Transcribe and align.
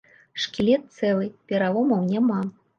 Шкілет 0.45 0.87
цэлы, 0.97 1.29
пераломаў 1.53 2.11
няма. 2.13 2.43